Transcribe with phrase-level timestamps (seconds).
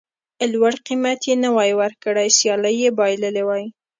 [0.51, 3.65] لوړ قېمت یې نه وای ورکړی سیالي یې بایللې وای.